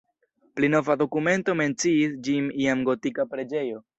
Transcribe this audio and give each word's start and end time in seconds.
Pli 0.59 0.69
nova 0.75 0.95
dokumento 1.01 1.53
menciis 1.59 2.17
ĝin 2.29 2.49
jam 2.65 2.83
gotika 2.91 3.29
preĝejo. 3.35 3.81